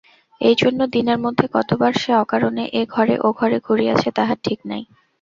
এইজন্য 0.41 0.79
দিনের 0.95 1.19
মধ্যে 1.19 1.45
কতবার 1.55 1.91
সে 1.95 2.11
অকারণে 2.23 2.63
এ 2.73 2.91
ঘরে 2.93 3.15
ও 3.19 3.37
ঘরে 3.39 3.57
ঘুরিয়াছে 3.59 4.09
তাহার 4.17 4.37
ঠিক 4.43 4.59
নাই। 4.65 4.83